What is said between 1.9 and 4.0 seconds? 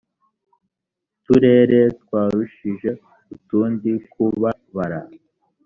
twarushije utundi